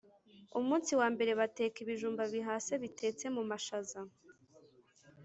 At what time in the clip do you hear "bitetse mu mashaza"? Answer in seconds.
2.83-3.99